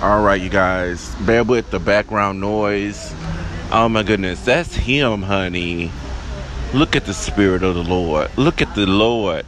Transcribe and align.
All 0.00 0.22
right, 0.22 0.40
you 0.40 0.48
guys, 0.48 1.12
bear 1.22 1.42
with 1.42 1.72
the 1.72 1.80
background 1.80 2.40
noise. 2.40 3.12
Oh 3.72 3.88
my 3.88 4.04
goodness, 4.04 4.40
that's 4.44 4.72
him, 4.72 5.22
honey. 5.22 5.90
Look 6.72 6.94
at 6.94 7.04
the 7.04 7.12
spirit 7.12 7.64
of 7.64 7.74
the 7.74 7.82
Lord. 7.82 8.30
Look 8.38 8.62
at 8.62 8.72
the 8.76 8.86
Lord. 8.86 9.44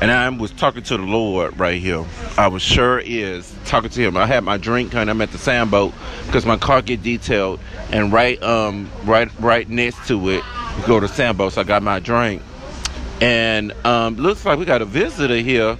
And 0.00 0.10
I 0.10 0.26
was 0.30 0.50
talking 0.50 0.82
to 0.84 0.96
the 0.96 1.02
Lord 1.02 1.60
right 1.60 1.78
here. 1.78 2.06
I 2.38 2.48
was 2.48 2.62
sure 2.62 3.00
is 3.00 3.54
talking 3.66 3.90
to 3.90 4.00
him. 4.00 4.16
I 4.16 4.24
had 4.24 4.44
my 4.44 4.56
drink, 4.56 4.94
honey. 4.94 5.10
I'm 5.10 5.20
at 5.20 5.30
the 5.30 5.36
sandboat 5.36 5.92
because 6.24 6.46
my 6.46 6.56
car 6.56 6.80
get 6.80 7.02
detailed, 7.02 7.60
and 7.90 8.10
right, 8.10 8.42
um, 8.42 8.90
right, 9.04 9.28
right 9.40 9.68
next 9.68 10.08
to 10.08 10.30
it, 10.30 10.42
go 10.86 11.00
to 11.00 11.06
sandboat. 11.06 11.52
So 11.52 11.60
I 11.60 11.64
got 11.64 11.82
my 11.82 11.98
drink, 11.98 12.40
and 13.20 13.72
um, 13.84 14.16
looks 14.16 14.46
like 14.46 14.58
we 14.58 14.64
got 14.64 14.80
a 14.80 14.86
visitor 14.86 15.36
here, 15.36 15.76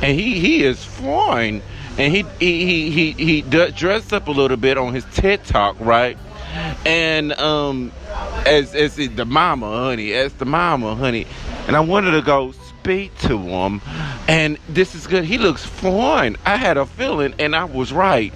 and 0.00 0.16
he 0.16 0.38
he 0.38 0.62
is 0.62 0.84
fine 0.84 1.60
and 1.98 2.14
he 2.14 2.24
he 2.38 2.90
he 2.92 3.12
he, 3.12 3.42
he 3.42 3.42
dressed 3.42 4.12
up 4.12 4.28
a 4.28 4.30
little 4.30 4.56
bit 4.56 4.78
on 4.78 4.94
his 4.94 5.04
TED 5.12 5.44
talk, 5.44 5.76
right? 5.80 6.16
And 6.86 7.32
um, 7.34 7.92
as 8.46 8.74
as 8.74 8.96
the 8.96 9.24
mama, 9.26 9.66
honey, 9.66 10.12
as 10.12 10.32
the 10.34 10.44
mama, 10.46 10.94
honey, 10.94 11.26
and 11.66 11.76
I 11.76 11.80
wanted 11.80 12.12
to 12.12 12.22
go 12.22 12.52
speak 12.52 13.16
to 13.18 13.36
him, 13.38 13.82
and 14.28 14.58
this 14.68 14.94
is 14.94 15.06
good. 15.06 15.24
He 15.24 15.38
looks 15.38 15.64
fine. 15.66 16.36
I 16.46 16.56
had 16.56 16.76
a 16.76 16.86
feeling, 16.86 17.34
and 17.38 17.54
I 17.54 17.64
was 17.64 17.92
right. 17.92 18.32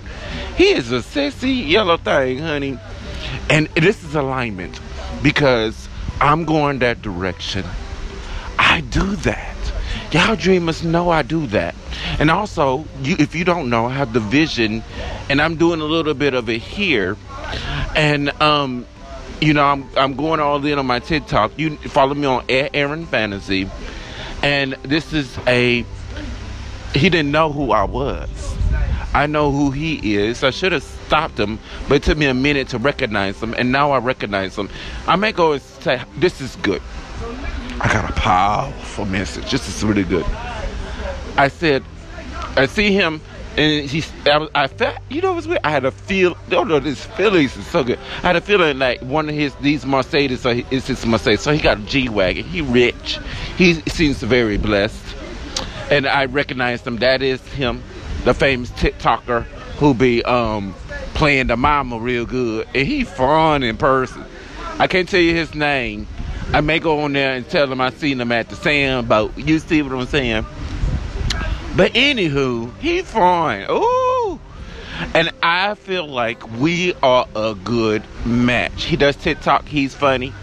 He 0.57 0.71
is 0.71 0.91
a 0.91 1.03
sexy 1.03 1.51
yellow 1.51 1.97
thing, 1.97 2.39
honey, 2.39 2.79
and 3.49 3.69
this 3.69 4.03
is 4.03 4.15
alignment 4.17 4.81
because 5.23 5.89
I'm 6.21 6.45
going 6.45 6.81
that 6.81 7.01
direction. 7.01 7.65
I 8.59 8.81
do 8.81 9.17
that. 9.17 9.57
Y'all 10.13 10.37
dreamers 10.37 10.85
know 10.85 11.09
I 11.09 11.23
do 11.23 11.47
that. 11.49 11.75
And 12.19 12.31
also, 12.31 12.85
you, 13.03 13.17
if 13.19 13.35
you 13.35 13.45
don't 13.45 13.71
know, 13.71 13.87
I 13.87 13.95
have 13.95 14.13
the 14.13 14.21
vision, 14.21 14.85
and 15.31 15.41
I'm 15.41 15.57
doing 15.57 15.81
a 15.81 15.85
little 15.85 16.13
bit 16.13 16.35
of 16.35 16.51
it 16.51 16.61
here. 16.61 17.17
And 17.97 18.29
um, 18.43 18.87
you 19.41 19.55
know, 19.55 19.65
I'm 19.65 19.89
I'm 19.97 20.15
going 20.15 20.39
all 20.39 20.65
in 20.67 20.79
on 20.79 20.87
my 20.87 20.99
TikTok. 20.99 21.59
You 21.59 21.79
follow 21.79 22.13
me 22.13 22.27
on 22.27 22.45
Aaron 22.51 23.07
Fantasy, 23.07 23.71
and 24.43 24.75
this 24.83 25.15
is 25.15 25.39
a. 25.47 25.85
He 26.95 27.09
didn't 27.09 27.33
know 27.33 27.51
who 27.51 27.73
I 27.73 27.85
was. 27.85 28.29
I 29.15 29.27
know 29.27 29.51
who 29.51 29.71
he 29.71 30.17
is. 30.17 30.45
I 30.45 30.51
should 30.51 30.73
have 30.73 30.83
stopped 30.83 31.39
him, 31.41 31.59
but 31.89 31.97
it 31.97 32.03
took 32.03 32.19
me 32.19 32.27
a 32.27 32.35
minute 32.35 32.69
to 32.69 32.79
recognize 32.79 33.43
him, 33.43 33.55
and 33.57 33.73
now 33.73 33.93
I 33.93 33.99
recognize 33.99 34.57
him. 34.57 34.69
I 35.07 35.17
may 35.17 35.33
go 35.33 35.53
and 35.53 35.63
say, 35.63 36.03
"This 36.19 36.43
is 36.43 36.55
good." 36.57 36.83
I 37.81 37.93
got 37.93 38.09
a 38.09 38.13
powerful 38.13 39.05
message. 39.07 39.51
This 39.51 39.69
is 39.69 39.85
really 39.85 40.05
good. 40.05 40.27
I 41.37 41.49
said, 41.49 41.83
I 42.57 42.67
see 42.67 42.93
him, 42.93 43.21
and 43.57 43.89
he, 43.89 44.05
I, 44.27 44.49
I 44.55 44.67
felt, 44.67 44.99
you 45.09 45.21
know 45.21 45.33
what's 45.33 45.47
weird? 45.47 45.61
I 45.65 45.71
had 45.71 45.85
a 45.85 45.91
feel, 45.91 46.37
don't 46.49 46.69
know, 46.69 46.79
this 46.79 47.05
feelings 47.07 47.57
is 47.57 47.67
so 47.67 47.83
good. 47.83 47.99
I 48.19 48.27
had 48.29 48.37
a 48.37 48.41
feeling 48.41 48.79
like 48.79 49.01
one 49.01 49.29
of 49.29 49.35
his, 49.35 49.55
these 49.57 49.87
Mercedes, 49.87 50.41
so 50.41 50.55
he, 50.55 50.63
his 50.63 51.07
Mercedes, 51.07 51.41
so 51.41 51.53
he 51.53 51.61
got 51.61 51.79
a 51.79 51.83
G-Wagon. 51.83 52.45
He 52.45 52.61
rich. 52.61 53.19
He 53.57 53.75
seems 53.89 54.23
very 54.23 54.59
blessed. 54.59 55.17
And 55.91 56.07
I 56.07 56.27
recognized 56.27 56.87
him. 56.87 56.99
That 56.99 57.23
is 57.23 57.47
him, 57.49 57.83
the 58.25 58.35
famous 58.35 58.71
TikToker 58.71 59.43
who 59.79 59.95
be 59.95 60.23
um, 60.25 60.75
playing 61.15 61.49
the 61.49 61.57
mama 61.57 61.99
real 61.99 62.25
good. 62.25 62.69
And 62.75 62.87
he 62.87 63.05
fun 63.05 63.63
in 63.63 63.77
person. 63.77 64.25
I 64.79 64.87
can't 64.87 65.09
tell 65.09 65.21
you 65.21 65.35
his 65.35 65.55
name, 65.55 66.07
I 66.53 66.61
may 66.61 66.79
go 66.79 67.01
on 67.01 67.15
there 67.15 67.33
and 67.33 67.49
tell 67.49 67.67
them 67.67 67.81
I 67.81 67.91
seen 67.91 68.21
him 68.21 68.31
at 68.31 68.51
the 68.51 68.57
sand 68.57 69.09
boat. 69.09 69.37
You 69.39 69.59
see 69.59 69.81
what 69.81 69.93
I'm 69.93 70.07
saying? 70.07 70.45
But 71.75 71.93
anywho, 71.95 72.77
he's 72.79 73.11
fine. 73.11 73.67
Ooh. 73.71 74.39
And 75.15 75.31
I 75.43 75.75
feel 75.75 76.07
like 76.07 76.47
we 76.59 76.93
are 77.03 77.27
a 77.35 77.55
good 77.55 78.03
match. 78.27 78.85
He 78.85 78.97
does 78.97 79.17
TikTok, 79.17 79.67
he's 79.67 79.95
funny. 79.95 80.35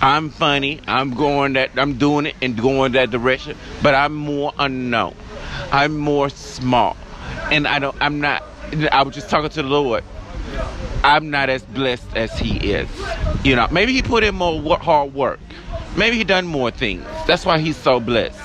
I'm 0.00 0.30
funny. 0.30 0.80
I'm 0.86 1.14
going 1.14 1.54
that 1.54 1.70
I'm 1.76 1.94
doing 1.98 2.26
it 2.26 2.36
and 2.40 2.56
going 2.56 2.92
that 2.92 3.10
direction. 3.10 3.56
But 3.82 3.94
I'm 3.94 4.14
more 4.14 4.52
unknown. 4.58 5.16
I'm 5.72 5.98
more 5.98 6.28
small. 6.28 6.96
And 7.50 7.66
I 7.66 7.78
don't 7.78 7.96
I'm 8.00 8.20
not 8.20 8.44
I 8.92 9.02
was 9.02 9.14
just 9.14 9.30
talking 9.30 9.50
to 9.50 9.62
the 9.62 9.68
Lord. 9.68 10.04
I'm 11.02 11.30
not 11.30 11.48
as 11.48 11.62
blessed 11.62 12.16
as 12.16 12.38
he 12.38 12.72
is. 12.72 12.88
You 13.44 13.56
know, 13.56 13.66
maybe 13.70 13.92
he 13.92 14.02
put 14.02 14.22
in 14.22 14.34
more 14.34 14.78
hard 14.78 15.14
work. 15.14 15.40
Maybe 15.96 16.16
he 16.16 16.24
done 16.24 16.46
more 16.46 16.70
things. 16.70 17.04
That's 17.26 17.46
why 17.46 17.58
he's 17.58 17.76
so 17.76 18.00
blessed. 18.00 18.38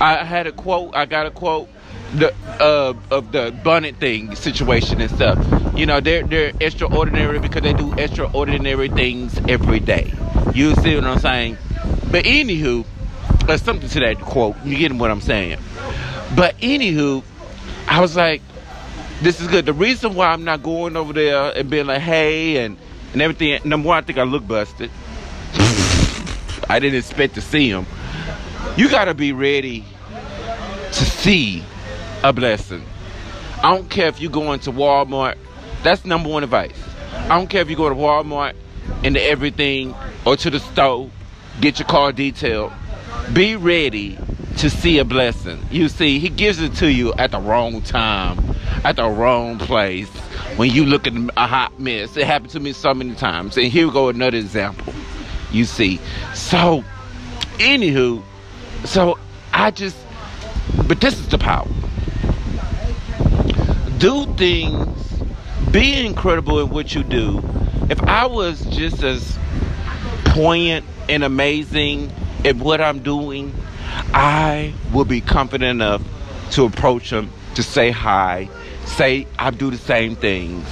I 0.00 0.24
had 0.24 0.46
a 0.46 0.52
quote. 0.52 0.94
I 0.94 1.06
got 1.06 1.26
a 1.26 1.30
quote 1.30 1.68
the 2.14 2.32
uh, 2.60 2.94
of 3.10 3.32
the 3.32 3.54
bonnet 3.64 3.96
thing 3.96 4.34
situation 4.36 5.00
and 5.00 5.10
stuff. 5.10 5.38
You 5.76 5.86
know, 5.86 6.00
they're 6.00 6.22
they're 6.22 6.52
extraordinary 6.60 7.38
because 7.40 7.62
they 7.62 7.72
do 7.72 7.92
extraordinary 7.94 8.88
things 8.88 9.38
every 9.48 9.80
day. 9.80 10.12
You 10.54 10.74
see 10.76 10.94
what 10.94 11.04
I'm 11.04 11.18
saying? 11.18 11.58
But 12.10 12.24
anywho, 12.24 12.86
there's 13.46 13.62
something 13.62 13.88
to 13.88 14.00
that 14.00 14.20
quote. 14.20 14.56
You 14.64 14.76
getting 14.76 14.98
what 14.98 15.10
I'm 15.10 15.20
saying? 15.20 15.58
But 16.36 16.56
anywho, 16.58 17.24
I 17.88 18.00
was 18.00 18.16
like, 18.16 18.42
this 19.20 19.40
is 19.40 19.48
good. 19.48 19.66
The 19.66 19.72
reason 19.72 20.14
why 20.14 20.28
I'm 20.28 20.44
not 20.44 20.62
going 20.62 20.96
over 20.96 21.12
there 21.12 21.52
and 21.56 21.68
being 21.68 21.86
like, 21.86 22.02
hey, 22.02 22.64
and 22.64 22.78
and 23.12 23.22
everything. 23.22 23.60
Number 23.68 23.88
one, 23.88 23.98
I 23.98 24.02
think 24.02 24.18
I 24.18 24.22
look 24.22 24.46
busted. 24.46 24.90
I 26.68 26.78
didn't 26.78 26.98
expect 26.98 27.34
to 27.34 27.40
see 27.40 27.68
him. 27.68 27.86
You 28.76 28.90
got 28.90 29.04
to 29.04 29.14
be 29.14 29.32
ready 29.32 29.84
to 30.92 31.04
see 31.04 31.62
a 32.22 32.32
blessing. 32.32 32.82
I 33.62 33.74
don't 33.74 33.88
care 33.90 34.08
if 34.08 34.20
you 34.20 34.28
go 34.28 34.52
into 34.52 34.72
Walmart. 34.72 35.36
That's 35.82 36.04
number 36.04 36.28
one 36.28 36.44
advice. 36.44 36.76
I 37.12 37.28
don't 37.28 37.48
care 37.48 37.62
if 37.62 37.70
you 37.70 37.76
go 37.76 37.88
to 37.88 37.94
Walmart 37.94 38.54
into 39.02 39.22
everything 39.22 39.94
or 40.24 40.36
to 40.36 40.50
the 40.50 40.60
store, 40.60 41.10
get 41.60 41.78
your 41.78 41.88
car 41.88 42.12
detailed. 42.12 42.72
Be 43.32 43.56
ready 43.56 44.18
to 44.58 44.70
see 44.70 44.98
a 44.98 45.04
blessing. 45.04 45.60
You 45.70 45.88
see, 45.88 46.18
he 46.18 46.28
gives 46.28 46.60
it 46.60 46.74
to 46.76 46.90
you 46.90 47.12
at 47.14 47.32
the 47.32 47.40
wrong 47.40 47.82
time, 47.82 48.38
at 48.84 48.96
the 48.96 49.08
wrong 49.08 49.58
place. 49.58 50.08
When 50.56 50.70
you 50.70 50.84
look 50.84 51.06
at 51.06 51.14
a 51.36 51.46
hot 51.46 51.78
mess, 51.80 52.16
it 52.16 52.26
happened 52.26 52.50
to 52.52 52.60
me 52.60 52.72
so 52.72 52.94
many 52.94 53.14
times. 53.14 53.56
And 53.56 53.66
here 53.66 53.86
we 53.86 53.92
go 53.92 54.08
another 54.08 54.38
example 54.38 54.93
you 55.54 55.64
see. 55.64 56.00
So, 56.34 56.84
anywho, 57.58 58.22
so 58.84 59.18
I 59.52 59.70
just, 59.70 59.96
but 60.86 61.00
this 61.00 61.18
is 61.18 61.28
the 61.28 61.38
power. 61.38 61.68
Do 63.98 64.26
things, 64.34 65.22
be 65.70 66.04
incredible 66.04 66.60
in 66.60 66.70
what 66.70 66.94
you 66.94 67.02
do. 67.04 67.42
If 67.88 68.02
I 68.02 68.26
was 68.26 68.64
just 68.66 69.02
as 69.02 69.38
poignant 70.26 70.84
and 71.08 71.22
amazing 71.22 72.12
at 72.44 72.56
what 72.56 72.80
I'm 72.80 73.00
doing, 73.00 73.54
I 74.12 74.74
will 74.92 75.04
be 75.04 75.20
confident 75.20 75.70
enough 75.70 76.02
to 76.52 76.64
approach 76.64 77.10
them, 77.10 77.30
to 77.54 77.62
say 77.62 77.90
hi, 77.90 78.48
say 78.84 79.26
I 79.38 79.50
do 79.50 79.70
the 79.70 79.78
same 79.78 80.16
things. 80.16 80.66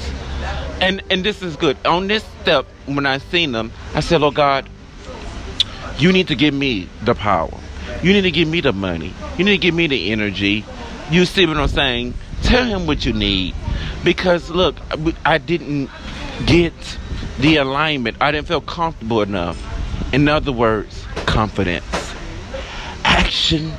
And 0.82 1.00
and 1.10 1.22
this 1.22 1.42
is 1.42 1.54
good. 1.54 1.76
On 1.86 2.08
this 2.08 2.24
step, 2.42 2.66
when 2.86 3.06
I 3.06 3.18
seen 3.18 3.52
them, 3.52 3.70
I 3.94 4.00
said, 4.00 4.20
"Oh 4.20 4.32
God, 4.32 4.68
you 5.98 6.10
need 6.10 6.26
to 6.26 6.34
give 6.34 6.52
me 6.52 6.88
the 7.04 7.14
power. 7.14 7.56
You 8.02 8.12
need 8.12 8.22
to 8.22 8.32
give 8.32 8.48
me 8.48 8.60
the 8.60 8.72
money. 8.72 9.14
You 9.38 9.44
need 9.44 9.52
to 9.52 9.58
give 9.58 9.76
me 9.76 9.86
the 9.86 10.10
energy. 10.10 10.64
You 11.08 11.24
see 11.24 11.46
what 11.46 11.56
I'm 11.56 11.68
saying? 11.68 12.14
Tell 12.42 12.64
him 12.64 12.88
what 12.88 13.06
you 13.06 13.12
need. 13.12 13.54
Because 14.02 14.50
look, 14.50 14.74
I 15.24 15.38
didn't 15.38 15.88
get 16.46 16.74
the 17.38 17.56
alignment. 17.58 18.16
I 18.20 18.32
didn't 18.32 18.48
feel 18.48 18.60
comfortable 18.60 19.22
enough. 19.22 19.56
In 20.12 20.26
other 20.28 20.50
words, 20.50 21.06
confidence. 21.26 22.12
Action 23.04 23.72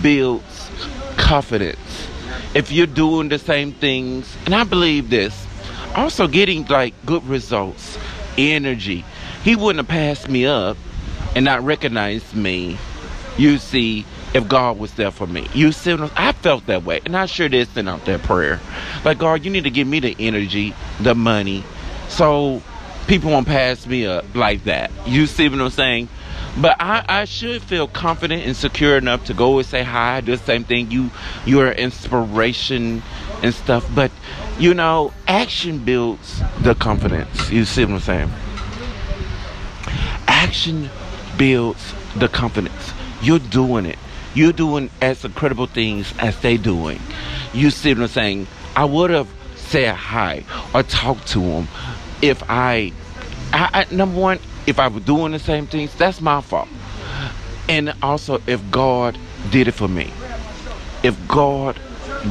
builds 0.00 0.70
confidence. 1.18 2.08
If 2.54 2.72
you're 2.72 2.86
doing 2.86 3.28
the 3.28 3.38
same 3.38 3.72
things, 3.72 4.34
and 4.46 4.54
I 4.54 4.64
believe 4.64 5.10
this, 5.10 5.46
also 5.94 6.28
getting 6.28 6.66
like 6.66 6.94
good 7.06 7.24
results, 7.26 7.98
energy. 8.38 9.04
He 9.42 9.56
wouldn't 9.56 9.86
have 9.86 9.88
passed 9.88 10.28
me 10.28 10.46
up 10.46 10.76
and 11.34 11.44
not 11.44 11.62
recognized 11.64 12.34
me, 12.34 12.78
you 13.38 13.58
see, 13.58 14.04
if 14.34 14.48
God 14.48 14.78
was 14.78 14.92
there 14.94 15.10
for 15.10 15.26
me. 15.26 15.46
You 15.54 15.72
see, 15.72 15.96
I 16.16 16.32
felt 16.32 16.66
that 16.66 16.84
way. 16.84 17.00
And 17.04 17.16
I 17.16 17.26
sure 17.26 17.48
did 17.48 17.68
send 17.68 17.88
out 17.88 18.04
that 18.04 18.22
prayer. 18.22 18.60
Like, 19.04 19.18
God, 19.18 19.44
you 19.44 19.50
need 19.50 19.64
to 19.64 19.70
give 19.70 19.88
me 19.88 20.00
the 20.00 20.14
energy, 20.18 20.74
the 21.00 21.14
money, 21.14 21.64
so 22.08 22.62
people 23.06 23.30
won't 23.30 23.46
pass 23.46 23.86
me 23.86 24.06
up 24.06 24.24
like 24.34 24.64
that. 24.64 24.90
You 25.06 25.26
see 25.26 25.48
what 25.48 25.60
I'm 25.60 25.70
saying? 25.70 26.08
But 26.60 26.76
I, 26.80 27.04
I 27.08 27.24
should 27.24 27.62
feel 27.62 27.86
confident 27.86 28.44
and 28.44 28.56
secure 28.56 28.96
enough 28.96 29.24
to 29.26 29.34
go 29.34 29.58
and 29.58 29.66
say 29.66 29.82
hi, 29.82 30.20
do 30.20 30.36
the 30.36 30.42
same 30.42 30.64
thing. 30.64 30.90
You 30.90 31.10
you're 31.46 31.70
inspiration 31.70 33.02
and 33.42 33.54
stuff. 33.54 33.88
But 33.94 34.10
you 34.60 34.74
know, 34.74 35.10
action 35.26 35.78
builds 35.78 36.42
the 36.60 36.74
confidence. 36.74 37.50
You 37.50 37.64
see 37.64 37.82
what 37.86 37.94
I'm 37.94 38.00
saying? 38.00 38.30
Action 40.28 40.90
builds 41.38 41.94
the 42.14 42.28
confidence. 42.28 42.92
You're 43.22 43.38
doing 43.38 43.86
it. 43.86 43.98
You're 44.34 44.52
doing 44.52 44.90
as 45.00 45.24
incredible 45.24 45.66
things 45.66 46.12
as 46.18 46.38
they 46.40 46.58
doing. 46.58 47.00
You 47.54 47.70
see 47.70 47.94
what 47.94 48.02
I'm 48.02 48.08
saying? 48.08 48.46
I 48.76 48.84
would 48.84 49.08
have 49.10 49.32
said 49.56 49.94
hi 49.94 50.44
or 50.74 50.82
talk 50.82 51.24
to 51.26 51.40
them. 51.40 51.68
If 52.20 52.42
I, 52.48 52.92
I, 53.54 53.86
I 53.90 53.94
number 53.94 54.20
one, 54.20 54.40
if 54.66 54.78
I 54.78 54.88
was 54.88 55.02
doing 55.04 55.32
the 55.32 55.38
same 55.38 55.66
things, 55.68 55.94
that's 55.94 56.20
my 56.20 56.42
fault. 56.42 56.68
And 57.66 57.94
also, 58.02 58.42
if 58.46 58.70
God 58.70 59.16
did 59.50 59.68
it 59.68 59.72
for 59.72 59.88
me, 59.88 60.12
if 61.02 61.16
God 61.28 61.80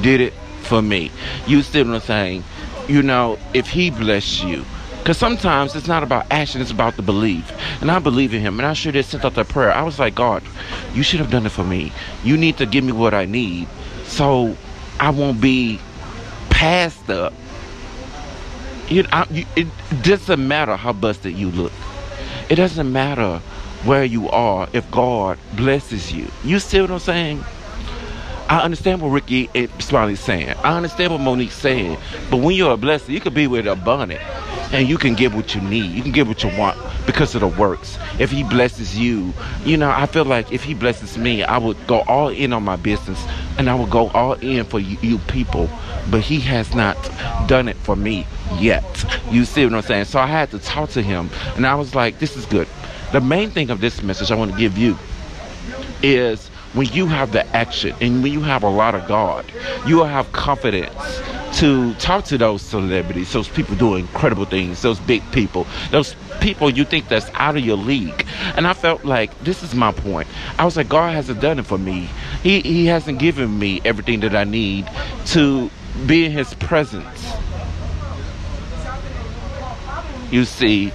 did 0.02 0.22
it 0.22 0.34
for 0.70 0.82
me, 0.82 1.12
you 1.48 1.62
see 1.62 1.84
what 1.84 1.96
I'm 1.96 2.02
saying? 2.02 2.44
You 2.88 3.04
know, 3.04 3.38
if 3.54 3.68
He 3.68 3.90
bless 3.90 4.42
you, 4.42 4.64
because 5.00 5.18
sometimes 5.18 5.76
it's 5.76 5.88
not 5.88 6.04
about 6.04 6.28
action, 6.30 6.62
it's 6.62 6.70
about 6.70 6.96
the 6.96 7.02
belief. 7.02 7.52
And 7.82 7.90
I 7.90 7.98
believe 7.98 8.34
in 8.34 8.42
him. 8.42 8.60
And 8.60 8.68
I 8.68 8.74
should 8.74 8.94
have 8.96 9.06
sent 9.06 9.26
out 9.26 9.34
that 9.36 9.48
prayer. 9.48 9.72
I 9.72 9.82
was 9.82 9.98
like, 9.98 10.14
God, 10.14 10.44
you 10.94 11.02
should 11.02 11.20
have 11.20 11.32
done 11.32 11.48
it 11.48 11.52
for 11.52 11.64
me. 11.64 11.92
You 12.24 12.38
need 12.38 12.58
to 12.58 12.68
give 12.68 12.84
me 12.84 12.92
what 12.92 13.16
I 13.16 13.26
need 13.26 13.68
so 14.04 14.56
I 15.00 15.10
won't 15.10 15.42
be 15.42 15.80
passed 16.52 17.10
up. 17.10 17.34
You, 18.90 19.06
I, 19.12 19.26
you, 19.32 19.46
it 19.56 19.68
doesn't 20.04 20.48
matter 20.48 20.76
how 20.76 20.94
busted 20.94 21.34
you 21.34 21.50
look. 21.50 21.74
It 22.50 22.56
doesn't 22.56 22.92
matter 22.92 23.40
where 23.86 24.04
you 24.04 24.30
are 24.30 24.68
if 24.74 24.90
God 24.92 25.40
blesses 25.54 26.12
you. 26.12 26.28
You 26.44 26.60
see 26.60 26.82
what 26.82 26.92
I'm 26.92 27.00
saying? 27.00 27.44
I 28.50 28.62
understand 28.62 29.02
what 29.02 29.10
Rickey 29.10 29.48
Smiley's 29.78 30.20
saying. 30.20 30.50
I 30.64 30.76
understand 30.76 31.14
what 31.14 31.22
Mo'Nique's 31.22 31.54
saying. 31.54 31.98
But 32.32 32.38
when 32.38 32.56
you're 32.56 32.74
a 32.74 32.78
blessing, 32.78 33.14
you 33.14 33.22
can 33.22 33.32
be 33.32 33.46
with 33.46 33.68
a 33.68 33.76
bonnet 33.76 34.20
and 34.72 34.90
you 34.90 34.98
can 34.98 35.14
get 35.14 35.34
what 35.34 35.54
you 35.54 35.62
need. 35.62 35.92
You 35.92 36.02
can 36.02 36.12
get 36.12 36.26
what 36.26 36.44
you 36.44 36.50
want 36.58 36.78
because 37.06 37.36
of 37.36 37.42
the 37.42 37.48
works. 37.48 38.00
If 38.18 38.32
he 38.32 38.44
blesses 38.44 38.98
you, 38.98 39.34
you 39.66 39.78
know, 39.78 39.92
I 39.92 40.08
feel 40.08 40.26
like 40.26 40.52
if 40.52 40.64
he 40.64 40.74
blesses 40.74 41.16
me, 41.16 41.44
I 41.44 41.60
would 41.60 41.78
go 41.86 42.00
all 42.02 42.30
in 42.30 42.52
on 42.52 42.64
my 42.64 42.76
business 42.76 43.24
and 43.60 43.70
I 43.70 43.76
would 43.76 43.92
go 43.92 44.10
all 44.10 44.34
in 44.34 44.66
for 44.66 44.80
you, 44.80 44.98
you 45.04 45.20
people. 45.20 45.70
But 46.10 46.22
he 46.22 46.40
has 46.40 46.74
not 46.74 46.98
done 47.48 47.68
it 47.68 47.78
for 47.78 47.96
me 47.96 48.26
yet. 48.58 48.84
You 49.30 49.46
see 49.46 49.64
what 49.64 49.76
I'm 49.76 49.84
saying? 49.84 50.06
So 50.06 50.20
I 50.20 50.26
had 50.26 50.50
to 50.52 50.60
talk 50.60 50.90
to 50.92 51.04
him 51.04 51.30
and 51.56 51.68
I 51.68 51.76
was 51.76 51.94
like, 51.94 52.18
this 52.18 52.36
is 52.36 52.48
good. 52.48 52.68
The 53.12 53.22
main 53.22 53.52
thing 53.52 53.70
of 53.70 53.80
this 53.80 54.02
message 54.02 54.32
I 54.32 54.36
want 54.36 54.52
to 54.52 54.58
give 54.58 54.76
you 54.76 54.98
is 56.02 56.49
when 56.74 56.88
you 56.88 57.08
have 57.08 57.32
the 57.32 57.46
action 57.56 57.96
and 58.00 58.22
when 58.22 58.32
you 58.32 58.42
have 58.42 58.64
a 58.64 58.70
lot 58.70 58.96
of 58.96 59.08
God, 59.08 59.46
you 59.88 59.98
will 59.98 60.06
have 60.06 60.32
confidence 60.32 61.22
to 61.54 61.94
talk 61.96 62.26
to 62.26 62.38
those 62.38 62.62
celebrities, 62.62 63.34
those 63.34 63.48
people 63.48 63.76
doing 63.76 64.02
incredible 64.02 64.46
things, 64.46 64.82
those 64.82 65.00
big 65.00 65.24
people, 65.32 65.66
those 65.92 66.16
people 66.42 66.70
you 66.70 66.86
think 66.86 67.08
that's 67.08 67.30
out 67.34 67.58
of 67.58 67.66
your 67.66 67.78
league. 67.78 68.26
And 68.56 68.68
I 68.68 68.74
felt 68.74 69.04
like 69.04 69.38
this 69.40 69.64
is 69.64 69.74
my 69.74 69.92
point. 69.92 70.28
I 70.58 70.66
was 70.66 70.78
like, 70.78 70.90
God 70.90 71.14
hasn't 71.14 71.42
done 71.42 71.60
it 71.60 71.66
for 71.66 71.78
me. 71.78 72.10
He 72.44 72.62
He 72.62 72.86
hasn't 72.86 73.20
given 73.20 73.58
me 73.58 73.82
everything 73.84 74.20
that 74.22 74.36
I 74.36 74.44
need 74.44 74.88
to 75.28 75.72
be 76.06 76.26
in 76.26 76.32
His 76.32 76.54
presence. 76.54 77.34
You 80.32 80.46
see, 80.46 80.94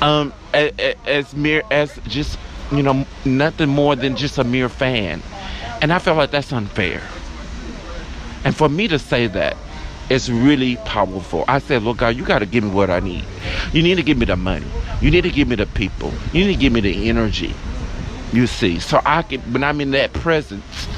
um, 0.00 0.32
as, 0.54 0.72
as 1.04 1.34
mere 1.34 1.62
as 1.70 1.98
just 2.06 2.38
you 2.72 2.82
know 2.82 3.06
nothing 3.24 3.68
more 3.68 3.96
than 3.96 4.16
just 4.16 4.38
a 4.38 4.44
mere 4.44 4.68
fan, 4.68 5.22
and 5.80 5.92
I 5.92 5.98
felt 5.98 6.16
like 6.16 6.30
that's 6.30 6.52
unfair. 6.52 7.02
And 8.44 8.56
for 8.56 8.68
me 8.68 8.88
to 8.88 8.98
say 8.98 9.26
that, 9.26 9.56
it's 10.10 10.28
really 10.28 10.76
powerful. 10.76 11.44
I 11.48 11.58
said, 11.58 11.82
Look, 11.82 11.98
God, 11.98 12.16
you 12.16 12.24
got 12.24 12.38
to 12.38 12.46
give 12.46 12.64
me 12.64 12.70
what 12.70 12.90
I 12.90 13.00
need. 13.00 13.24
You 13.72 13.82
need 13.82 13.96
to 13.96 14.02
give 14.02 14.16
me 14.16 14.26
the 14.26 14.36
money. 14.36 14.66
You 15.00 15.10
need 15.10 15.22
to 15.22 15.30
give 15.30 15.48
me 15.48 15.56
the 15.56 15.66
people. 15.66 16.12
You 16.32 16.46
need 16.46 16.54
to 16.54 16.60
give 16.60 16.72
me 16.72 16.80
the 16.80 17.08
energy. 17.08 17.54
You 18.32 18.46
see, 18.46 18.78
so 18.78 19.00
I 19.04 19.22
can 19.22 19.40
when 19.52 19.64
I'm 19.64 19.80
in 19.80 19.92
that 19.92 20.12
presence, 20.12 20.88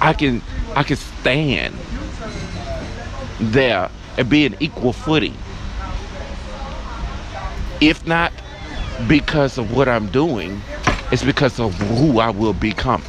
I 0.00 0.12
can 0.12 0.42
I 0.74 0.82
can 0.82 0.96
stand 0.96 1.74
there 3.40 3.90
and 4.18 4.28
be 4.28 4.46
an 4.46 4.56
equal 4.60 4.92
footing. 4.92 5.36
If 7.80 8.06
not 8.06 8.32
because 9.06 9.58
of 9.58 9.74
what 9.74 9.88
I'm 9.88 10.08
doing, 10.08 10.62
it's 11.12 11.24
because 11.24 11.60
of 11.60 11.74
who 11.74 12.18
I 12.18 12.30
will 12.30 12.52
become. 12.52 13.02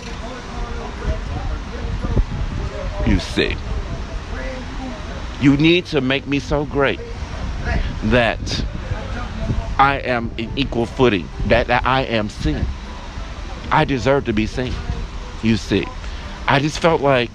You 3.05 3.19
see. 3.19 3.55
You 5.39 5.55
need 5.57 5.85
to 5.87 6.01
make 6.01 6.27
me 6.27 6.39
so 6.39 6.65
great 6.65 6.99
that 8.05 8.65
I 9.77 9.99
am 10.03 10.31
in 10.37 10.51
equal 10.55 10.85
footing, 10.85 11.27
that, 11.45 11.67
that 11.67 11.85
I 11.85 12.01
am 12.01 12.29
seen. 12.29 12.65
I 13.71 13.85
deserve 13.85 14.25
to 14.25 14.33
be 14.33 14.47
seen. 14.47 14.73
You 15.43 15.57
see. 15.57 15.85
I 16.47 16.59
just 16.59 16.79
felt 16.79 17.01
like 17.01 17.29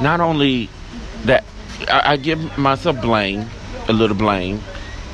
not 0.00 0.20
only 0.20 0.68
that 1.24 1.44
I, 1.88 2.12
I 2.12 2.16
give 2.16 2.58
myself 2.58 3.00
blame, 3.00 3.48
a 3.88 3.92
little 3.92 4.16
blame, 4.16 4.60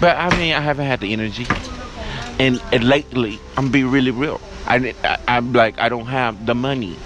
but 0.01 0.17
I 0.17 0.37
mean 0.37 0.55
I 0.55 0.61
haven't 0.61 0.87
had 0.87 1.01
the 1.01 1.13
energy. 1.13 1.47
And, 2.41 2.63
and 2.73 2.85
lately, 2.85 3.39
I'm 3.51 3.65
gonna 3.65 3.71
be 3.71 3.85
really 3.85 4.11
real. 4.11 4.41
I, 4.67 4.95
I, 5.05 5.19
I'm 5.29 5.53
like 5.53 5.79
I 5.79 5.91
don't 5.91 6.07
have 6.07 6.47
the 6.47 6.55
money. 6.55 6.97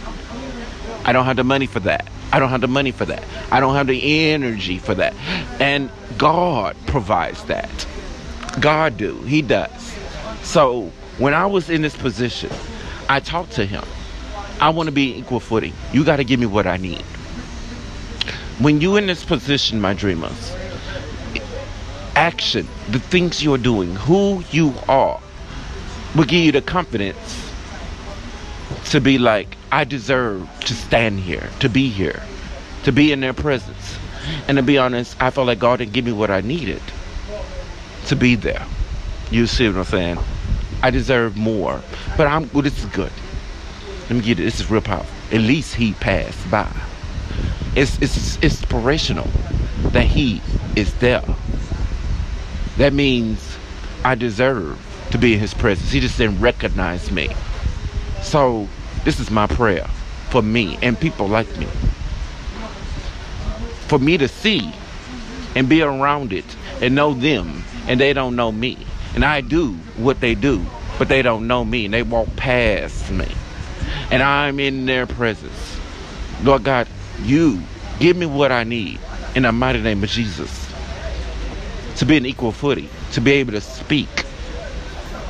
I 1.05 1.13
don't 1.13 1.25
have 1.25 1.37
the 1.37 1.45
money 1.45 1.67
for 1.67 1.81
that. 1.81 2.09
I 2.33 2.39
don't 2.39 2.51
have 2.51 2.61
the 2.61 2.69
money 2.69 2.93
for 2.93 3.05
that. 3.05 3.25
I 3.51 3.59
don't 3.59 3.75
have 3.75 3.89
the 3.89 4.31
energy 4.31 4.79
for 4.79 4.95
that. 4.95 5.15
And 5.61 5.91
God 6.19 6.77
provides 6.87 7.43
that. 7.45 7.87
God 8.61 8.97
do. 8.97 9.19
He 9.23 9.43
does. 9.43 9.95
So 10.43 10.93
when 11.19 11.35
I 11.35 11.47
was 11.47 11.69
in 11.69 11.83
this 11.83 11.97
position, 11.97 12.51
I 13.09 13.21
talked 13.21 13.53
to 13.53 13.67
him. 13.67 13.85
I 14.61 14.71
want 14.71 14.87
to 14.87 14.93
be 14.93 15.19
equal 15.19 15.41
footing. 15.41 15.73
You 15.93 16.05
got 16.05 16.17
to 16.17 16.25
give 16.25 16.39
me 16.39 16.47
what 16.47 16.67
I 16.67 16.77
need. 16.77 17.03
When 18.61 18.81
you 18.81 18.97
in 18.97 19.07
this 19.07 19.25
position, 19.25 19.81
my 19.81 19.95
dreamers, 19.95 20.55
action, 22.17 22.67
the 22.89 22.99
things 22.99 23.43
you're 23.43 23.59
doing, 23.59 23.95
who 23.97 24.43
you 24.51 24.75
are, 24.89 25.21
will 26.15 26.25
give 26.25 26.45
you 26.45 26.53
the 26.53 26.63
confidence 26.63 27.51
to 28.91 29.01
be 29.01 29.19
like, 29.19 29.57
I 29.73 29.85
deserve 29.85 30.49
to 30.61 30.75
stand 30.75 31.21
here, 31.21 31.49
to 31.61 31.69
be 31.69 31.89
here, 31.89 32.23
to 32.85 32.93
be 32.93 33.13
in 33.13 33.21
their 33.21 33.33
presence. 33.33 33.97
And 34.49 34.57
to 34.57 34.63
be 34.63 34.79
honest, 34.79 35.17
I 35.21 35.31
felt 35.31 35.47
like 35.47 35.59
God 35.59 35.79
didn't 35.79 35.93
give 35.93 36.05
me 36.05 36.13
what 36.13 36.31
I 36.31 36.41
needed 36.41 36.83
to 38.07 38.17
be 38.17 38.35
there. 38.35 38.67
You 39.31 39.47
see 39.47 39.67
what 39.69 39.77
I'm 39.79 39.85
saying? 39.85 40.19
I 40.83 40.91
deserve 40.91 41.37
more. 41.37 41.81
But 42.17 42.27
I'm 42.27 42.51
well, 42.53 42.63
this 42.63 42.79
is 42.79 42.87
good. 42.87 43.13
Let 44.03 44.11
me 44.11 44.21
get 44.21 44.39
it. 44.39 44.45
This 44.45 44.61
is 44.61 44.71
real 44.71 44.83
powerful. 44.83 45.15
At 45.33 45.41
least 45.41 45.75
he 45.75 45.95
passed 45.95 46.51
by. 46.51 46.71
It's 47.75 48.01
it's 48.01 48.39
inspirational 48.43 49.29
that 49.93 50.05
he 50.05 50.43
is 50.77 50.95
there. 50.95 51.25
That 52.77 52.93
means 52.93 53.57
I 54.05 54.15
deserve 54.15 54.81
to 55.13 55.19
be 55.19 55.35
in 55.35 55.41
his 55.41 55.55
presence. 55.55 55.91
He 55.91 56.01
just 56.01 56.19
didn't 56.19 56.41
recognize 56.41 57.11
me. 57.11 57.31
So 58.23 58.69
this 59.05 59.21
is 59.21 59.31
my 59.31 59.47
prayer 59.47 59.87
for 60.31 60.43
me 60.43 60.79
and 60.83 60.99
people 60.99 61.29
like 61.29 61.57
me. 61.57 61.67
For 63.87 63.99
me 63.99 64.19
to 64.19 64.27
see 64.27 64.73
and 65.55 65.69
be 65.69 65.83
around 65.83 66.33
it 66.33 66.45
and 66.81 66.95
know 66.95 67.15
them 67.15 67.63
and 67.87 68.01
they 68.01 68.13
don't 68.13 68.35
know 68.35 68.51
me. 68.51 68.79
And 69.15 69.25
I 69.25 69.41
do 69.41 69.75
what 69.97 70.21
they 70.21 70.35
do, 70.35 70.65
but 70.99 71.09
they 71.09 71.23
don't 71.23 71.47
know 71.47 71.65
me 71.65 71.85
and 71.85 71.95
they 71.95 72.03
walk 72.03 72.35
past 72.35 73.11
me. 73.13 73.29
And 74.11 74.23
I'm 74.23 74.59
in 74.59 74.87
their 74.87 75.07
presence. 75.07 75.79
Lord 76.43 76.65
God, 76.65 76.89
you 77.23 77.63
give 78.01 78.17
me 78.17 78.27
what 78.27 78.51
I 78.51 78.65
need 78.65 78.99
in 79.37 79.45
the 79.45 79.53
mighty 79.53 79.81
name 79.81 80.03
of 80.03 80.11
Jesus. 80.11 80.64
To 81.97 82.07
be 82.07 82.17
an 82.17 82.27
equal 82.27 82.53
footing, 82.53 82.89
to 83.13 83.21
be 83.21 83.33
able 83.33 83.53
to 83.53 83.61
speak, 83.61 84.09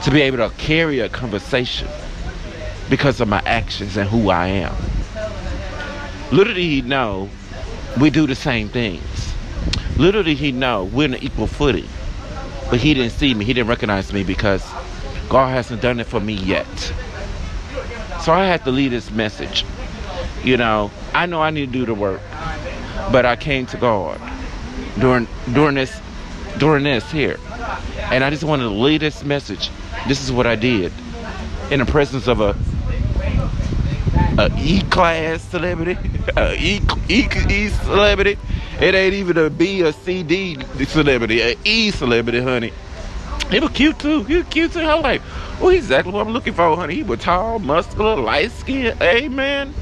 to 0.02 0.10
be 0.10 0.22
able 0.22 0.38
to 0.38 0.50
carry 0.56 1.00
a 1.00 1.08
conversation 1.08 1.88
because 2.88 3.20
of 3.20 3.28
my 3.28 3.42
actions 3.46 3.96
and 3.96 4.08
who 4.08 4.30
I 4.30 4.48
am. 4.48 4.74
Little 6.32 6.54
did 6.54 6.62
he 6.62 6.82
know 6.82 7.28
we 8.00 8.10
do 8.10 8.26
the 8.26 8.34
same 8.34 8.68
things. 8.68 9.34
Little 9.98 10.22
did 10.22 10.38
he 10.38 10.52
know 10.52 10.84
we're 10.84 11.04
in 11.04 11.14
an 11.14 11.22
equal 11.22 11.46
footing. 11.46 11.88
But 12.70 12.80
he 12.80 12.94
didn't 12.94 13.12
see 13.12 13.34
me. 13.34 13.44
He 13.44 13.52
didn't 13.52 13.68
recognize 13.68 14.12
me 14.12 14.24
because 14.24 14.64
God 15.28 15.48
hasn't 15.48 15.82
done 15.82 16.00
it 16.00 16.06
for 16.06 16.18
me 16.18 16.32
yet. 16.32 16.66
So 18.22 18.32
I 18.32 18.46
had 18.46 18.64
to 18.64 18.70
leave 18.70 18.90
this 18.90 19.10
message. 19.10 19.64
You 20.42 20.56
know, 20.56 20.90
I 21.14 21.26
know 21.26 21.42
I 21.42 21.50
need 21.50 21.66
to 21.66 21.72
do 21.72 21.86
the 21.86 21.94
work, 21.94 22.20
but 23.12 23.24
I 23.26 23.36
came 23.36 23.66
to 23.66 23.76
God 23.76 24.20
during 24.98 25.28
during 25.52 25.74
this 25.76 26.00
during 26.58 26.84
this 26.84 27.10
here, 27.10 27.38
and 27.98 28.24
I 28.24 28.30
just 28.30 28.44
wanted 28.44 28.64
to 28.64 28.70
leave 28.70 29.00
this 29.00 29.24
message. 29.24 29.70
This 30.06 30.22
is 30.22 30.30
what 30.30 30.46
I 30.46 30.56
did 30.56 30.92
in 31.70 31.80
the 31.80 31.86
presence 31.86 32.26
of 32.26 32.40
a 32.40 32.56
a 34.36 34.50
E 34.58 34.80
class 34.82 35.42
celebrity, 35.42 35.96
a 36.36 36.54
E, 36.54 36.80
e, 37.08 37.28
e 37.48 37.68
celebrity. 37.68 38.36
It 38.80 38.94
ain't 38.94 39.14
even 39.14 39.38
a 39.38 39.50
B 39.50 39.84
or 39.84 39.92
C 39.92 40.22
D 40.22 40.58
celebrity, 40.84 41.40
a 41.40 41.56
E 41.64 41.90
celebrity, 41.90 42.40
honey. 42.40 42.72
He 43.50 43.60
was 43.60 43.70
cute 43.70 43.98
too. 43.98 44.24
He 44.24 44.36
was 44.36 44.46
cute 44.48 44.72
too. 44.72 44.80
I 44.80 44.94
was 44.94 45.04
like, 45.04 45.22
well, 45.60 45.70
exactly 45.70 46.12
what 46.12 46.26
I'm 46.26 46.32
looking 46.32 46.54
for, 46.54 46.74
honey. 46.76 46.96
He 46.96 47.02
was 47.02 47.20
tall, 47.20 47.58
muscular, 47.58 48.16
light 48.16 48.50
skinned, 48.50 49.00
amen. 49.00 49.74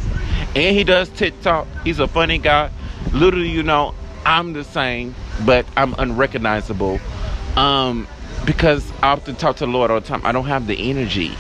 And 0.55 0.77
he 0.77 0.85
does 0.85 1.09
TikTok. 1.11 1.67
He's 1.85 1.99
a 1.99 2.07
funny 2.07 2.39
guy. 2.39 2.71
Literally, 3.13 3.49
you 3.49 3.63
know, 3.63 3.95
I'm 4.27 4.53
the 4.53 4.65
same, 4.65 5.15
but 5.45 5.67
I'm 5.77 5.95
unrecognizable. 5.99 7.01
Um, 7.57 8.07
because 8.45 8.91
I 9.03 9.13
often 9.13 9.37
talk 9.37 9.57
to 9.57 9.67
the 9.67 9.71
Lord 9.71 9.91
all 9.91 10.01
the 10.01 10.07
time. 10.07 10.23
I 10.25 10.33
don't 10.33 10.47
have 10.47 10.67
the 10.67 10.91
energy. 10.91 11.33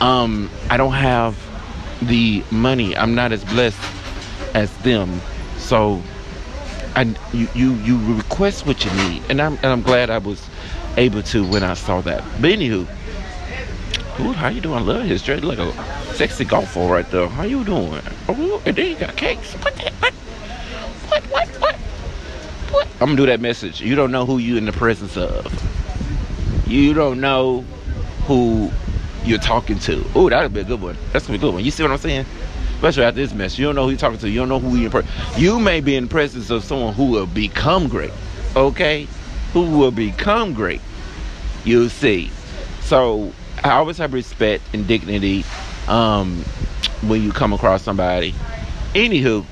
Um, 0.00 0.50
I 0.68 0.76
don't 0.76 0.92
have 0.92 1.38
the 2.02 2.44
money. 2.50 2.96
I'm 2.96 3.14
not 3.14 3.32
as 3.32 3.44
blessed 3.44 3.80
as 4.54 4.76
them. 4.78 5.20
So 5.58 6.02
I 6.96 7.02
you 7.32 7.48
you, 7.54 7.74
you 7.76 8.14
request 8.16 8.66
what 8.66 8.84
you 8.84 8.90
need. 9.08 9.22
And 9.30 9.40
I'm 9.40 9.54
and 9.54 9.66
I'm 9.66 9.82
glad 9.82 10.10
I 10.10 10.18
was 10.18 10.46
able 10.96 11.22
to 11.22 11.46
when 11.46 11.62
I 11.62 11.74
saw 11.74 12.00
that. 12.02 12.22
But 12.40 12.50
anywho, 12.50 12.86
Ooh, 14.20 14.32
how 14.32 14.48
you 14.48 14.60
doing? 14.60 14.76
I 14.78 14.82
love 14.82 15.04
history. 15.04 15.40
Look, 15.40 15.58
Like 15.58 15.74
a 15.74 16.14
sexy 16.14 16.44
golfer 16.44 16.80
right 16.80 17.08
there. 17.10 17.28
How 17.28 17.44
you 17.44 17.64
doing? 17.64 18.02
Oh, 18.28 18.62
and 18.66 18.76
then 18.76 18.90
you 18.90 18.96
got 18.96 19.16
cakes. 19.16 19.54
What 19.54 19.74
that? 19.76 19.92
What? 19.94 20.12
What? 21.08 21.24
What? 21.30 21.48
What? 21.60 21.71
I'm 23.02 23.08
gonna 23.08 23.16
do 23.16 23.26
that 23.26 23.40
message. 23.40 23.80
You 23.80 23.96
don't 23.96 24.12
know 24.12 24.24
who 24.24 24.38
you 24.38 24.56
in 24.56 24.64
the 24.64 24.70
presence 24.70 25.16
of. 25.16 25.44
You 26.68 26.94
don't 26.94 27.20
know 27.20 27.62
who 28.26 28.70
you're 29.24 29.40
talking 29.40 29.80
to. 29.80 30.04
Oh, 30.14 30.30
that'll 30.30 30.50
be 30.50 30.60
a 30.60 30.64
good 30.64 30.80
one. 30.80 30.96
That's 31.12 31.26
gonna 31.26 31.36
be 31.36 31.44
a 31.44 31.48
good 31.48 31.54
one. 31.54 31.64
You 31.64 31.72
see 31.72 31.82
what 31.82 31.90
I'm 31.90 31.98
saying? 31.98 32.26
Especially 32.76 33.02
after 33.02 33.20
this 33.20 33.34
mess. 33.34 33.58
You 33.58 33.66
don't 33.66 33.74
know 33.74 33.82
who 33.86 33.90
you're 33.90 33.98
talking 33.98 34.20
to. 34.20 34.30
You 34.30 34.38
don't 34.38 34.48
know 34.48 34.60
who 34.60 34.76
you're 34.76 34.96
in 34.96 35.06
You 35.36 35.58
may 35.58 35.80
be 35.80 35.96
in 35.96 36.04
the 36.04 36.10
presence 36.10 36.48
of 36.50 36.62
someone 36.62 36.94
who 36.94 37.06
will 37.06 37.26
become 37.26 37.88
great. 37.88 38.12
Okay? 38.54 39.08
Who 39.52 39.62
will 39.76 39.90
become 39.90 40.54
great. 40.54 40.80
You'll 41.64 41.90
see. 41.90 42.30
So 42.82 43.32
I 43.64 43.70
always 43.70 43.98
have 43.98 44.12
respect 44.12 44.62
and 44.72 44.86
dignity 44.86 45.44
um, 45.88 46.36
when 47.00 47.20
you 47.20 47.32
come 47.32 47.52
across 47.52 47.82
somebody. 47.82 48.32
Anywho, 48.94 49.44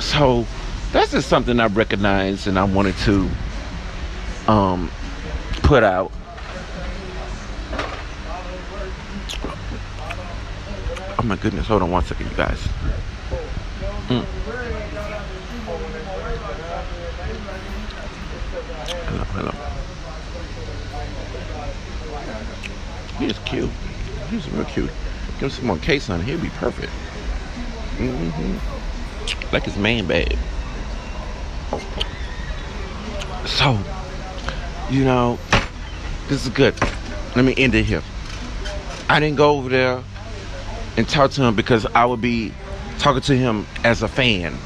so 0.00 0.44
that's 0.92 1.12
just 1.12 1.28
something 1.28 1.60
I 1.60 1.66
recognized 1.66 2.46
and 2.46 2.58
I 2.58 2.64
wanted 2.64 2.96
to 2.98 3.30
um, 4.48 4.90
put 5.62 5.82
out. 5.84 6.10
Oh 11.18 11.22
my 11.22 11.36
goodness, 11.36 11.66
hold 11.66 11.82
on 11.82 11.90
one 11.90 12.02
second, 12.04 12.30
you 12.30 12.36
guys. 12.36 12.58
Mm. 14.08 14.24
Hello, 19.06 19.24
hello. 19.34 19.52
He's 23.18 23.38
cute. 23.40 23.70
He's 24.30 24.48
real 24.50 24.64
cute. 24.64 24.90
Give 25.34 25.42
him 25.42 25.50
some 25.50 25.66
more 25.66 25.78
case 25.78 26.08
on. 26.10 26.22
He'll 26.22 26.40
be 26.40 26.48
perfect. 26.50 26.92
Mm-hmm. 27.98 29.54
Like 29.54 29.64
his 29.64 29.76
man 29.76 30.06
bag. 30.06 30.38
So, 33.56 33.78
you 34.90 35.04
know, 35.04 35.38
this 36.28 36.46
is 36.46 36.52
good. 36.52 36.74
Let 37.36 37.44
me 37.44 37.54
end 37.56 37.74
it 37.74 37.84
here. 37.84 38.02
I 39.08 39.20
didn't 39.20 39.36
go 39.36 39.58
over 39.58 39.68
there 39.68 40.02
and 40.96 41.08
talk 41.08 41.32
to 41.32 41.42
him 41.42 41.54
because 41.54 41.84
I 41.94 42.06
would 42.06 42.20
be 42.20 42.52
talking 42.98 43.22
to 43.22 43.36
him 43.36 43.66
as 43.84 44.02
a 44.02 44.08
fan 44.08 44.56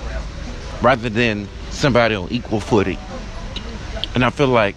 rather 0.83 1.09
than 1.09 1.49
somebody 1.71 2.14
on 2.14 2.29
equal 2.31 2.61
footing. 2.61 2.99
And 4.14 4.25
I 4.25 4.31
feel 4.31 4.49
like 4.49 4.76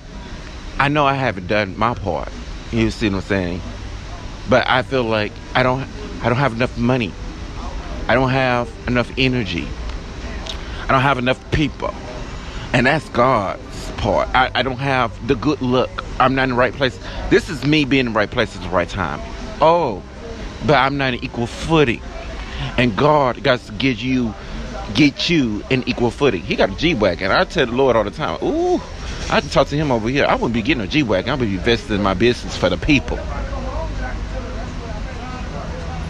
I 0.79 0.89
know 0.89 1.05
I 1.05 1.13
haven't 1.13 1.47
done 1.47 1.77
my 1.77 1.93
part. 1.93 2.29
You 2.71 2.89
see 2.91 3.09
what 3.09 3.17
I'm 3.17 3.21
saying? 3.21 3.61
But 4.49 4.67
I 4.69 4.81
feel 4.81 5.03
like 5.03 5.31
I 5.53 5.63
don't 5.63 5.87
I 6.21 6.29
don't 6.29 6.37
have 6.37 6.53
enough 6.53 6.77
money. 6.77 7.13
I 8.07 8.15
don't 8.15 8.29
have 8.29 8.71
enough 8.87 9.11
energy. 9.17 9.67
I 10.87 10.91
don't 10.91 11.01
have 11.01 11.17
enough 11.17 11.51
people. 11.51 11.93
And 12.77 12.85
that's 12.85 13.09
God's 13.09 13.91
part. 13.93 14.29
I, 14.35 14.51
I 14.53 14.61
don't 14.61 14.77
have 14.77 15.27
the 15.27 15.33
good 15.33 15.63
look. 15.63 16.05
I'm 16.19 16.35
not 16.35 16.43
in 16.43 16.49
the 16.49 16.55
right 16.55 16.71
place. 16.71 16.99
This 17.31 17.49
is 17.49 17.65
me 17.65 17.85
being 17.85 18.05
in 18.05 18.13
the 18.13 18.17
right 18.19 18.29
place 18.29 18.55
at 18.55 18.61
the 18.61 18.69
right 18.69 18.87
time. 18.87 19.19
Oh, 19.59 20.03
but 20.63 20.75
I'm 20.75 20.95
not 20.95 21.15
in 21.15 21.23
equal 21.23 21.47
footing. 21.47 22.03
And 22.77 22.95
God 22.95 23.41
got 23.41 23.61
to 23.61 23.71
get 23.71 23.97
you 23.97 24.31
get 24.93 25.27
you 25.27 25.63
in 25.71 25.89
equal 25.89 26.11
footing. 26.11 26.43
He 26.43 26.55
got 26.55 26.69
a 26.69 26.75
G 26.75 26.93
Wagon. 26.93 27.31
I 27.31 27.45
tell 27.45 27.65
the 27.65 27.71
Lord 27.71 27.95
all 27.95 28.03
the 28.03 28.11
time, 28.11 28.37
ooh, 28.43 28.75
I 29.31 29.41
can 29.41 29.49
talk 29.49 29.69
to 29.69 29.75
him 29.75 29.91
over 29.91 30.07
here. 30.07 30.25
I 30.25 30.35
wouldn't 30.35 30.53
be 30.53 30.61
getting 30.61 30.83
a 30.83 30.87
G 30.87 31.01
Wagon. 31.01 31.31
I 31.31 31.33
would 31.33 31.49
be 31.49 31.55
investing 31.55 31.95
in 31.95 32.03
my 32.03 32.13
business 32.13 32.55
for 32.55 32.69
the 32.69 32.77
people. 32.77 33.17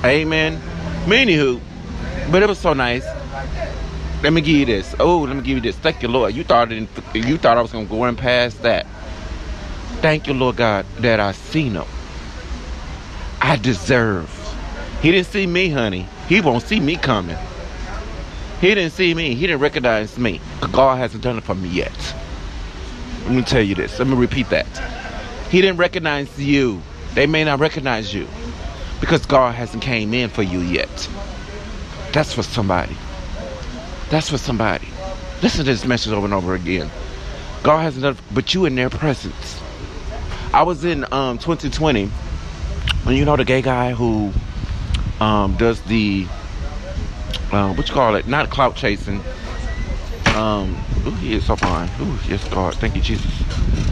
Amen. 0.04 0.62
Anywho, 1.06 1.62
but 2.30 2.44
it 2.44 2.50
was 2.50 2.60
so 2.60 2.74
nice. 2.74 3.06
Let 4.24 4.34
me 4.34 4.42
give 4.42 4.56
you 4.56 4.66
this. 4.66 4.96
Oh, 5.00 5.20
let 5.20 5.36
me 5.36 5.42
give 5.44 5.58
you 5.58 5.62
this. 5.62 5.78
Thank 5.78 6.02
you, 6.02 6.08
Lord. 6.08 6.34
You 6.34 6.44
thought 6.44 6.72
it, 6.72 6.88
you 7.14 7.38
thought 7.38 7.58
I 7.58 7.62
was 7.62 7.72
gonna 7.72 7.86
go 7.86 8.06
in 8.06 8.16
past 8.16 8.64
that. 8.64 8.88
Thank 10.02 10.28
you, 10.28 10.34
Lord 10.34 10.56
God, 10.56 10.86
that 11.00 11.20
I 11.20 11.32
seen 11.34 11.74
him. 11.74 11.86
I 13.42 13.58
deserve. 13.58 14.34
He 15.02 15.12
didn't 15.12 15.28
see 15.28 15.46
me, 15.46 15.70
honey. 15.70 16.08
He 16.28 16.42
won't 16.42 16.64
see 16.64 16.80
me 16.80 16.96
coming. 16.96 17.38
He 18.60 18.74
didn't 18.74 18.94
see 18.94 19.14
me. 19.14 19.36
He 19.36 19.46
didn't 19.46 19.62
recognize 19.62 20.18
me. 20.18 20.42
God 20.72 20.98
hasn't 20.98 21.24
done 21.24 21.38
it 21.38 21.44
for 21.44 21.54
me 21.54 21.70
yet. 21.70 22.16
Let 23.26 23.32
me 23.32 23.44
tell 23.44 23.62
you 23.62 23.76
this. 23.76 24.00
Let 24.00 24.08
me 24.08 24.16
repeat 24.16 24.50
that. 24.50 24.68
He 25.50 25.62
didn't 25.62 25.78
recognize 25.78 26.40
you. 26.40 26.82
They 27.14 27.28
may 27.28 27.44
not 27.44 27.60
recognize 27.60 28.14
you 28.14 28.28
because 29.00 29.26
God 29.28 29.54
hasn't 29.54 29.84
came 29.84 30.14
in 30.14 30.30
for 30.30 30.42
you 30.42 30.60
yet. 30.60 31.10
That's 32.14 32.34
for 32.34 32.44
somebody. 32.44 32.98
That's 34.10 34.30
for 34.30 34.38
somebody. 34.38 34.88
Listen 35.42 35.66
to 35.66 35.72
this 35.72 35.86
message 35.86 36.14
over 36.14 36.26
and 36.26 36.34
over 36.34 36.56
again. 36.56 36.90
God 37.64 37.82
hasn't 37.82 38.04
done, 38.04 38.18
but 38.34 38.54
you 38.54 38.66
in 38.66 38.76
their 38.76 38.90
presence. 38.90 39.60
I 40.54 40.64
was 40.64 40.86
in 40.86 41.06
um, 41.12 41.38
2020, 41.38 42.10
and 43.06 43.18
you 43.18 43.26
know 43.26 43.36
the 43.36 43.44
gay 43.44 43.62
guy 43.62 43.92
who 43.92 44.32
um, 45.20 45.58
does 45.58 45.82
the 45.84 46.26
uh, 47.52 47.74
what 47.74 47.88
you 47.88 47.94
call 47.94 48.16
it? 48.16 48.28
Not 48.28 48.50
clout 48.50 48.76
chasing. 48.76 49.22
Um, 50.36 50.78
ooh, 51.06 51.12
he 51.12 51.34
is 51.34 51.46
so 51.46 51.56
fine. 51.56 51.90
Ooh, 52.00 52.18
yes, 52.28 52.48
God, 52.50 52.76
thank 52.76 52.96
you, 52.96 53.02
Jesus. 53.02 53.32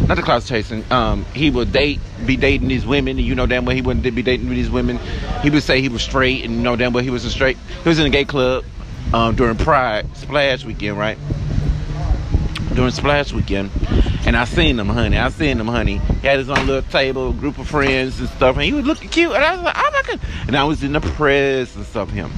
Not 0.07 0.15
the 0.15 0.23
clout 0.23 0.45
chasing. 0.45 0.83
Um, 0.91 1.25
he 1.33 1.49
would 1.49 1.73
date, 1.73 1.99
be 2.25 2.37
dating 2.37 2.67
these 2.69 2.85
women, 2.85 3.17
and 3.17 3.25
you 3.25 3.35
know 3.35 3.45
damn 3.45 3.65
well 3.65 3.75
he 3.75 3.81
wouldn't 3.81 4.03
be 4.03 4.21
dating 4.21 4.49
these 4.49 4.69
women. 4.69 4.97
He 5.41 5.49
would 5.49 5.63
say 5.63 5.81
he 5.81 5.89
was 5.89 6.01
straight, 6.01 6.45
and 6.45 6.55
you 6.55 6.61
know 6.61 6.75
damn 6.75 6.93
well 6.93 7.03
he 7.03 7.09
was 7.09 7.25
a 7.25 7.31
straight. 7.31 7.57
He 7.83 7.89
was 7.89 7.99
in 7.99 8.05
a 8.05 8.09
gay 8.09 8.25
club 8.25 8.63
um, 9.15 9.33
during 9.33 9.55
Pride 9.55 10.05
Splash 10.17 10.65
weekend, 10.65 10.97
right? 10.97 11.17
During 12.73 12.91
Splash 12.91 13.31
weekend, 13.31 13.71
and 14.25 14.35
I 14.35 14.43
seen 14.43 14.77
him, 14.77 14.89
honey. 14.89 15.17
I 15.17 15.29
seen 15.29 15.57
him, 15.57 15.67
honey. 15.67 15.99
He 16.21 16.27
had 16.27 16.39
his 16.39 16.49
own 16.49 16.67
little 16.67 16.81
table, 16.91 17.31
group 17.31 17.57
of 17.57 17.69
friends 17.69 18.19
and 18.19 18.27
stuff, 18.27 18.57
and 18.57 18.65
he 18.65 18.73
was 18.73 18.85
looking 18.85 19.07
cute. 19.07 19.31
And 19.31 19.41
I 19.41 19.55
was 19.55 19.63
like, 19.63 19.75
oh 19.77 19.89
my 19.93 20.01
god! 20.05 20.19
And 20.47 20.57
I 20.57 20.65
was 20.65 20.83
in 20.83 20.91
the 20.91 20.99
presence 20.99 21.95
of 21.95 22.11
him. 22.11 22.29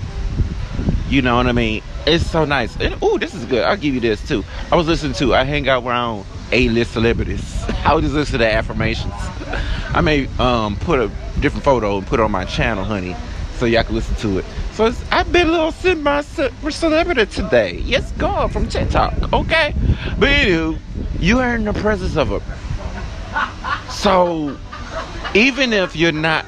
You 1.09 1.23
know 1.23 1.37
what 1.37 1.47
I 1.47 1.51
mean? 1.51 1.81
It's 2.05 2.29
so 2.29 2.45
nice. 2.45 2.75
And 2.79 2.95
oh, 3.01 3.17
this 3.17 3.33
is 3.33 3.45
good. 3.45 3.63
I'll 3.63 3.75
give 3.75 3.95
you 3.95 3.99
this 3.99 4.25
too. 4.27 4.43
I 4.71 4.75
was 4.75 4.85
listening 4.87 5.13
to. 5.13 5.33
I 5.33 5.45
hang 5.45 5.67
out 5.67 5.83
around 5.83 6.27
A-list 6.51 6.91
celebrities. 6.91 7.63
I 7.85 7.95
was 7.95 8.13
listening 8.13 8.41
to 8.41 8.53
affirmations. 8.53 9.13
I 9.95 10.01
may 10.01 10.27
um, 10.37 10.75
put 10.75 10.99
a 10.99 11.07
different 11.39 11.63
photo 11.63 11.97
and 11.97 12.05
put 12.05 12.19
it 12.19 12.23
on 12.23 12.31
my 12.31 12.45
channel, 12.45 12.83
honey, 12.83 13.15
so 13.57 13.65
y'all 13.65 13.83
can 13.83 13.95
listen 13.95 14.15
to 14.17 14.39
it. 14.39 14.45
So 14.73 14.93
I've 15.11 15.31
been 15.31 15.47
a 15.47 15.51
little 15.51 15.71
semi 15.71 16.21
celebrity 16.21 17.25
today. 17.25 17.77
Yes, 17.83 18.11
God 18.13 18.51
from 18.51 18.67
TikTok. 18.67 19.33
Okay, 19.33 19.73
but 20.19 20.29
anywho, 20.29 20.79
you 21.19 21.39
are 21.39 21.55
in 21.55 21.65
the 21.65 21.73
presence 21.73 22.15
of 22.15 22.31
a. 22.31 22.41
So 23.91 24.57
even 25.33 25.73
if 25.73 25.95
you're 25.95 26.11
not 26.11 26.45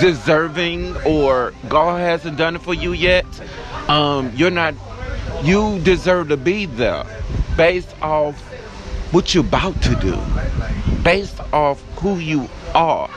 deserving 0.00 0.96
or 1.04 1.52
God 1.68 1.98
hasn't 1.98 2.36
done 2.36 2.56
it 2.56 2.62
for 2.62 2.74
you 2.74 2.92
yet, 2.92 3.26
um, 3.88 4.32
you're 4.34 4.50
not, 4.50 4.74
you 5.42 5.78
deserve 5.80 6.28
to 6.28 6.36
be 6.36 6.66
there 6.66 7.04
based 7.56 7.94
off 8.02 8.36
what 9.12 9.34
you're 9.34 9.44
about 9.44 9.80
to 9.82 9.94
do, 9.96 10.18
based 11.02 11.40
off 11.52 11.80
who 11.98 12.18
you 12.18 12.48
are. 12.74 13.10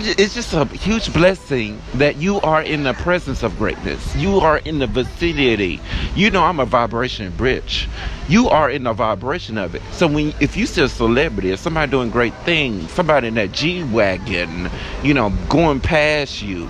Just, 0.00 0.20
it's 0.20 0.34
just 0.34 0.52
a 0.52 0.64
huge 0.66 1.12
blessing 1.12 1.80
that 1.94 2.16
you 2.16 2.40
are 2.42 2.62
in 2.62 2.82
the 2.82 2.92
presence 2.92 3.42
of 3.42 3.56
greatness. 3.56 4.14
You 4.16 4.40
are 4.40 4.58
in 4.58 4.78
the 4.78 4.86
vicinity. 4.86 5.80
You 6.14 6.30
know, 6.30 6.44
I'm 6.44 6.60
a 6.60 6.66
vibration 6.66 7.32
bridge. 7.36 7.88
You 8.28 8.48
are 8.48 8.70
in 8.70 8.82
the 8.82 8.92
vibration 8.92 9.56
of 9.56 9.74
it. 9.74 9.82
So 9.92 10.06
when 10.06 10.34
if 10.40 10.56
you 10.56 10.66
see 10.66 10.82
a 10.82 10.88
celebrity 10.88 11.50
or 11.52 11.56
somebody 11.56 11.90
doing 11.90 12.10
great 12.10 12.34
things, 12.44 12.90
somebody 12.90 13.28
in 13.28 13.34
that 13.34 13.52
G 13.52 13.84
wagon, 13.84 14.70
you 15.02 15.14
know, 15.14 15.32
going 15.48 15.80
past 15.80 16.42
you, 16.42 16.68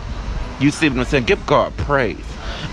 you 0.61 0.71
see 0.71 0.89
what 0.89 0.99
I'm 0.99 1.05
saying? 1.05 1.25
Give 1.25 1.45
God 1.47 1.77
praise 1.77 2.25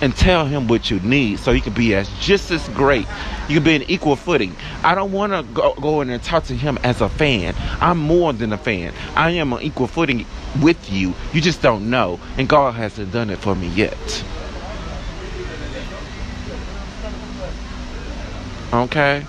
and 0.01 0.15
tell 0.15 0.45
him 0.45 0.67
what 0.67 0.89
you 0.89 0.99
need 1.01 1.39
so 1.39 1.51
you 1.51 1.61
can 1.61 1.73
be 1.73 1.93
as 1.95 2.09
just 2.19 2.51
as 2.51 2.67
great. 2.69 3.05
You 3.49 3.55
can 3.55 3.63
be 3.63 3.75
in 3.75 3.83
equal 3.83 4.15
footing. 4.15 4.55
I 4.83 4.95
don't 4.95 5.11
want 5.11 5.33
to 5.33 5.43
go, 5.53 5.73
go 5.75 6.01
in 6.01 6.09
and 6.09 6.21
talk 6.23 6.45
to 6.45 6.55
him 6.55 6.77
as 6.83 7.01
a 7.01 7.09
fan. 7.09 7.55
I'm 7.81 7.97
more 7.97 8.31
than 8.33 8.53
a 8.53 8.57
fan. 8.57 8.93
I 9.15 9.31
am 9.31 9.53
on 9.53 9.61
equal 9.61 9.87
footing 9.87 10.25
with 10.61 10.91
you. 10.91 11.13
You 11.33 11.41
just 11.41 11.61
don't 11.61 11.89
know. 11.89 12.19
And 12.37 12.47
God 12.47 12.75
hasn't 12.75 13.11
done 13.11 13.29
it 13.29 13.39
for 13.39 13.55
me 13.55 13.67
yet. 13.69 14.23
Okay. 18.71 19.25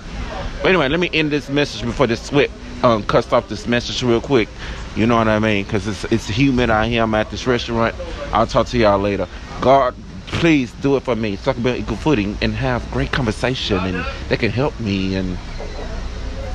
But 0.61 0.69
anyway, 0.69 0.87
let 0.89 0.99
me 0.99 1.09
end 1.13 1.31
this 1.31 1.49
message 1.49 1.83
before 1.83 2.07
this 2.07 2.21
sweat 2.21 2.49
um, 2.85 3.03
cuts 3.03 3.31
off 3.33 3.49
this 3.49 3.67
message 3.67 4.03
real 4.03 4.21
quick. 4.21 4.47
You 4.95 5.07
know 5.07 5.17
what 5.17 5.27
I 5.27 5.39
mean? 5.39 5.63
Because 5.63 5.87
it's 5.87 6.03
it's 6.05 6.27
humid 6.27 6.69
out 6.69 6.87
here. 6.87 7.03
I'm 7.03 7.15
at 7.15 7.31
this 7.31 7.47
restaurant. 7.47 7.95
I'll 8.31 8.47
talk 8.47 8.67
to 8.67 8.77
y'all 8.77 8.99
later. 8.99 9.27
God, 9.61 9.95
please 10.27 10.71
do 10.81 10.95
it 10.95 11.03
for 11.03 11.15
me. 11.15 11.37
Talk 11.37 11.57
about 11.57 11.77
equal 11.77 11.97
footing 11.97 12.37
and 12.41 12.53
have 12.53 12.89
great 12.91 13.11
conversation, 13.11 13.77
and 13.77 14.05
they 14.29 14.37
can 14.37 14.51
help 14.51 14.79
me. 14.79 15.15
And 15.15 15.37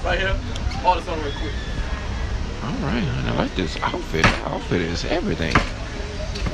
Right 0.05 0.19
here. 0.19 0.35
Hold 0.83 0.99
this 0.99 1.09
on 1.09 1.21
real 1.21 1.33
quick. 1.33 1.53
all 2.65 2.73
right, 2.87 3.05
I 3.05 3.37
like 3.37 3.55
this 3.55 3.77
outfit. 3.83 4.23
The 4.23 4.49
outfit 4.49 4.81
is 4.81 5.05
everything. 5.05 5.55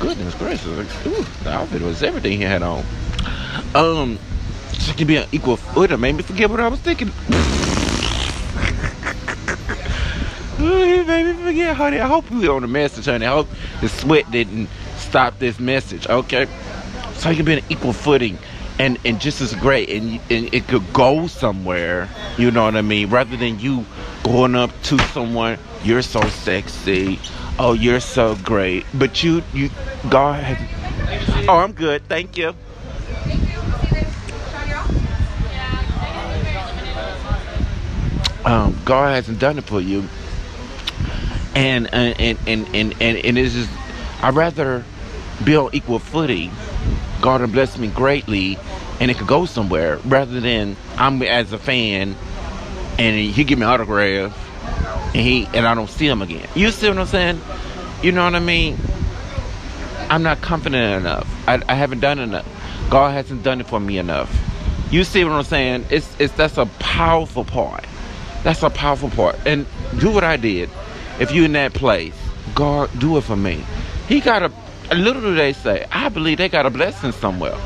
Goodness 0.01 0.35
gracious, 0.35 0.67
Ooh, 1.07 1.25
the 1.45 1.51
outfit 1.53 1.81
was 1.81 2.03
everything 2.03 2.39
he 2.39 2.43
had 2.43 2.63
on. 2.63 2.85
Um, 3.75 4.19
so 4.73 4.93
to 4.95 5.05
be 5.05 5.17
an 5.17 5.29
equal 5.31 5.57
footer 5.57 5.97
made 5.97 6.17
me 6.17 6.23
forget 6.23 6.51
what 6.51 6.61
I 6.61 6.67
was 6.67 6.81
thinking. 6.81 7.13
Ooh, 10.59 11.05
me 11.05 11.33
forget, 11.35 11.77
honey. 11.77 12.01
I 12.01 12.07
hope 12.07 12.31
you 12.31 12.53
on 12.53 12.63
the 12.63 12.69
message, 12.69 13.05
honey. 13.05 13.27
I 13.27 13.31
hope 13.31 13.49
the 13.83 13.89
sweat 13.89 14.31
didn't 14.31 14.69
stop 14.97 15.39
this 15.39 15.61
message, 15.61 16.09
okay? 16.09 16.47
So 17.15 17.29
you 17.29 17.37
can 17.37 17.45
be 17.45 17.57
on 17.57 17.63
equal 17.69 17.93
footing 17.93 18.39
and, 18.79 18.99
and 19.05 19.21
just 19.21 19.41
as 19.43 19.55
great 19.55 19.91
and, 19.91 20.21
and 20.31 20.53
it 20.55 20.67
could 20.67 20.93
go 20.95 21.27
somewhere, 21.27 22.09
you 22.39 22.51
know 22.51 22.65
what 22.65 22.77
I 22.77 22.83
mean? 22.83 23.11
Rather 23.11 23.37
than 23.37 23.59
you 23.61 23.85
going 24.25 24.55
up 24.55 24.71
to 24.85 24.99
someone, 24.99 25.59
you're 25.85 26.03
so 26.03 26.23
sexy, 26.23 27.19
oh, 27.59 27.75
you're 27.75 28.01
so 28.01 28.35
great. 28.37 28.87
But 28.95 29.23
you, 29.23 29.43
you, 29.53 29.71
God 30.09 30.57
oh, 31.49 31.59
I'm 31.59 31.73
good, 31.73 32.07
thank 32.09 32.39
you. 32.39 32.55
Um, 38.47 38.81
God 38.85 39.13
hasn't 39.13 39.41
done 39.41 39.59
it 39.59 39.65
for 39.65 39.81
you 39.81 40.09
and 41.57 41.93
and 41.93 42.21
and 42.21 42.39
and 42.47 42.69
and, 42.75 42.95
and, 43.01 43.19
and 43.19 43.39
it's 43.39 43.55
just 43.55 43.71
I'd 44.23 44.35
rather 44.35 44.85
be 45.43 45.57
on 45.57 45.71
equal 45.73 45.99
footing. 45.99 46.51
God 47.23 47.41
has 47.41 47.51
blessed 47.51 47.79
me 47.79 47.89
greatly, 47.89 48.59
and 49.01 49.11
it 49.11 49.17
could 49.17 49.27
go 49.27 49.47
somewhere 49.47 49.97
rather 50.05 50.39
than 50.39 50.77
I'm 50.99 51.21
as 51.23 51.53
a 51.53 51.59
fan, 51.59 52.15
and 52.99 53.17
he 53.17 53.43
give 53.43 53.59
me 53.59 53.65
an 53.65 53.71
autograph, 53.71 54.37
and 55.15 55.17
he 55.17 55.47
and 55.55 55.67
I 55.67 55.75
don't 55.75 55.89
see 55.89 56.07
him 56.07 56.23
again. 56.23 56.47
You 56.55 56.71
see 56.71 56.89
what 56.89 56.99
I'm 56.99 57.07
saying? 57.07 57.41
You 58.03 58.13
know 58.13 58.25
what 58.25 58.35
I 58.35 58.41
mean? 58.41 58.77
I'm 60.11 60.23
not 60.23 60.41
confident 60.43 61.01
enough. 61.01 61.27
I, 61.49 61.61
I 61.69 61.75
haven't 61.75 62.01
done 62.01 62.19
enough. 62.19 62.47
God 62.91 63.13
hasn't 63.13 63.43
done 63.43 63.61
it 63.61 63.67
for 63.67 63.81
me 63.81 63.99
enough. 63.99 64.31
You 64.91 65.03
see 65.03 65.25
what 65.25 65.33
I'm 65.33 65.43
saying? 65.43 65.87
It's 65.91 66.21
it's 66.21 66.35
that's 66.35 66.59
a 66.59 66.67
powerful 66.79 67.45
part. 67.45 67.85
That's 68.45 68.63
a 68.63 68.71
powerful 68.71 69.11
part. 69.11 69.37
And 69.47 69.67
do 69.99 70.13
what 70.13 70.23
I 70.23 70.37
did. 70.37 70.71
If 71.19 71.33
you're 71.33 71.47
in 71.47 71.53
that 71.53 71.73
place, 71.73 72.15
God, 72.55 72.91
do 72.99 73.17
it 73.17 73.23
for 73.23 73.37
me. 73.37 73.65
He 74.09 74.21
got 74.21 74.43
a, 74.43 74.95
little 74.95 75.23
do 75.23 75.35
they 75.35 75.53
say, 75.53 75.87
I 75.91 76.09
believe 76.09 76.39
they 76.39 76.49
got 76.49 76.67
a 76.67 76.71
blessing 76.71 77.13
somewhere. 77.13 77.57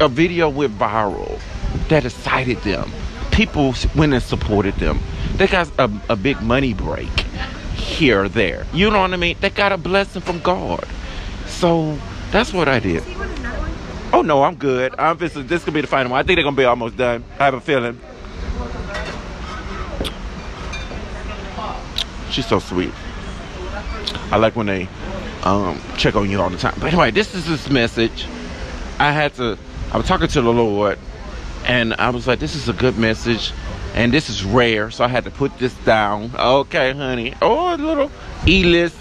A 0.00 0.08
video 0.08 0.48
went 0.48 0.78
viral 0.78 1.40
that 1.88 2.04
excited 2.04 2.58
them. 2.58 2.90
People 3.32 3.74
went 3.96 4.12
and 4.12 4.22
supported 4.22 4.74
them. 4.76 5.00
They 5.36 5.46
got 5.46 5.70
a, 5.78 5.90
a 6.08 6.16
big 6.16 6.40
money 6.42 6.74
break 6.74 7.08
here 7.74 8.24
or 8.24 8.28
there. 8.28 8.66
You 8.72 8.90
know 8.90 9.00
what 9.00 9.12
I 9.12 9.16
mean? 9.16 9.36
They 9.40 9.50
got 9.50 9.72
a 9.72 9.76
blessing 9.76 10.22
from 10.22 10.40
God. 10.40 10.86
So 11.46 11.98
that's 12.30 12.52
what 12.52 12.68
I 12.68 12.78
did. 12.78 13.02
Oh 14.12 14.22
no, 14.22 14.42
I'm 14.42 14.56
good. 14.56 14.94
I'm 14.98 15.16
this, 15.18 15.34
this 15.34 15.64
could 15.64 15.74
be 15.74 15.80
the 15.80 15.86
final 15.86 16.10
one. 16.10 16.20
I 16.20 16.22
think 16.24 16.36
they're 16.36 16.44
gonna 16.44 16.56
be 16.56 16.64
almost 16.64 16.96
done. 16.96 17.24
I 17.38 17.44
have 17.44 17.54
a 17.54 17.60
feeling. 17.60 18.00
She's 22.30 22.46
so 22.46 22.58
sweet. 22.58 22.92
I 24.30 24.36
like 24.36 24.56
when 24.56 24.66
they 24.66 24.88
um, 25.42 25.80
check 25.96 26.14
on 26.14 26.30
you 26.30 26.40
all 26.40 26.50
the 26.50 26.58
time. 26.58 26.74
But 26.78 26.86
anyway, 26.86 27.10
this 27.10 27.34
is 27.34 27.46
this 27.46 27.68
message. 27.70 28.26
I 28.98 29.12
had 29.12 29.34
to. 29.34 29.58
I 29.92 29.96
was 29.96 30.06
talking 30.06 30.28
to 30.28 30.40
the 30.40 30.52
Lord, 30.52 30.98
and 31.64 31.94
I 31.94 32.10
was 32.10 32.26
like, 32.26 32.38
"This 32.38 32.54
is 32.54 32.68
a 32.68 32.72
good 32.72 32.98
message, 32.98 33.52
and 33.94 34.12
this 34.12 34.28
is 34.30 34.44
rare, 34.44 34.90
so 34.90 35.04
I 35.04 35.08
had 35.08 35.24
to 35.24 35.30
put 35.30 35.58
this 35.58 35.74
down." 35.84 36.30
Okay, 36.38 36.92
honey. 36.92 37.34
Oh, 37.42 37.74
little 37.74 38.10
E-list, 38.46 38.96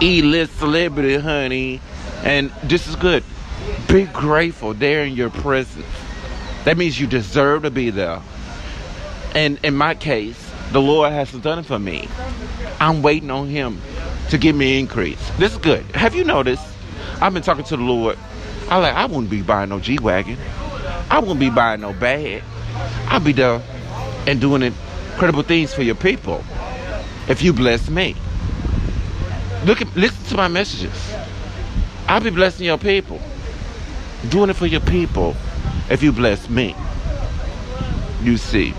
E-list 0.00 0.56
celebrity, 0.58 1.16
honey, 1.16 1.80
and 2.22 2.50
this 2.62 2.86
is 2.86 2.96
good. 2.96 3.24
Be 3.88 4.04
grateful. 4.04 4.74
They're 4.74 5.04
in 5.04 5.14
your 5.14 5.30
presence. 5.30 5.86
That 6.64 6.76
means 6.76 7.00
you 7.00 7.06
deserve 7.06 7.62
to 7.62 7.70
be 7.70 7.90
there. 7.90 8.20
And 9.34 9.58
in 9.62 9.76
my 9.76 9.94
case, 9.94 10.47
the 10.72 10.80
Lord 10.80 11.12
hasn't 11.12 11.42
done 11.42 11.58
it 11.58 11.66
for 11.66 11.78
me. 11.78 12.08
I'm 12.80 13.02
waiting 13.02 13.30
on 13.30 13.48
Him 13.48 13.80
to 14.30 14.38
give 14.38 14.54
me 14.54 14.78
increase. 14.78 15.18
This 15.38 15.52
is 15.52 15.58
good. 15.58 15.84
Have 15.94 16.14
you 16.14 16.24
noticed? 16.24 16.64
I've 17.20 17.32
been 17.32 17.42
talking 17.42 17.64
to 17.64 17.76
the 17.76 17.82
Lord. 17.82 18.18
I 18.68 18.76
like 18.78 18.94
I 18.94 19.06
wouldn't 19.06 19.30
be 19.30 19.42
buying 19.42 19.70
no 19.70 19.80
G 19.80 19.98
wagon. 19.98 20.36
I 21.10 21.18
wouldn't 21.20 21.40
be 21.40 21.50
buying 21.50 21.80
no 21.80 21.92
bag. 21.92 22.42
I'll 23.06 23.20
be 23.20 23.32
there 23.32 23.62
and 24.26 24.40
doing 24.40 24.62
incredible 24.62 25.42
things 25.42 25.72
for 25.72 25.82
your 25.82 25.94
people. 25.94 26.44
If 27.28 27.42
you 27.42 27.52
bless 27.52 27.88
me. 27.88 28.14
Look 29.64 29.80
at 29.80 29.94
listen 29.96 30.24
to 30.26 30.36
my 30.36 30.48
messages. 30.48 31.14
I'll 32.06 32.20
be 32.20 32.30
blessing 32.30 32.66
your 32.66 32.78
people. 32.78 33.20
Doing 34.28 34.50
it 34.50 34.56
for 34.56 34.66
your 34.66 34.80
people 34.80 35.34
if 35.90 36.02
you 36.02 36.12
bless 36.12 36.48
me. 36.48 36.74
You 38.22 38.36
see. 38.36 38.74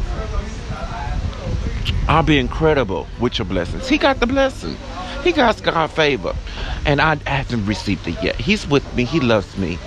I'll 2.07 2.23
be 2.23 2.37
incredible 2.37 3.07
with 3.19 3.37
your 3.39 3.45
blessings. 3.45 3.87
He 3.87 3.97
got 3.97 4.19
the 4.19 4.27
blessing. 4.27 4.77
He 5.23 5.31
got 5.31 5.61
God 5.61 5.87
favor. 5.87 6.35
And 6.85 7.01
I 7.01 7.17
haven't 7.27 7.65
received 7.65 8.07
it 8.07 8.21
yet. 8.23 8.35
He's 8.35 8.67
with 8.67 8.93
me. 8.95 9.05
He 9.05 9.19
loves 9.19 9.57
me. 9.57 9.77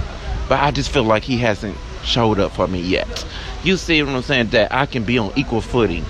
But 0.48 0.60
I 0.60 0.70
just 0.70 0.90
feel 0.90 1.04
like 1.04 1.22
he 1.22 1.38
hasn't 1.38 1.76
showed 2.04 2.38
up 2.38 2.52
for 2.52 2.68
me 2.68 2.80
yet. 2.80 3.24
You 3.64 3.76
see 3.76 4.02
what 4.02 4.14
I'm 4.14 4.22
saying? 4.22 4.48
That 4.48 4.72
I 4.72 4.86
can 4.86 5.04
be 5.04 5.18
on 5.18 5.32
equal 5.36 5.60
footing 5.60 6.04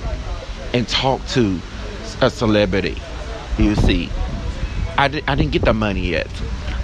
and 0.75 0.89
talk 0.89 1.25
to 1.29 1.61
a 2.21 2.31
celebrity. 2.31 3.01
You 3.59 3.75
see. 3.77 4.11
I, 4.99 5.09
di- 5.09 5.23
I 5.27 5.35
didn't 5.35 5.53
get 5.53 5.65
the 5.65 5.75
money 5.75 6.01
yet. 6.01 6.29